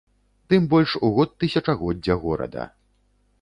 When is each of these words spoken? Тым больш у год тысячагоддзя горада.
Тым 0.53 0.63
больш 0.71 0.95
у 1.07 1.11
год 1.17 1.35
тысячагоддзя 1.43 2.19
горада. 2.25 2.67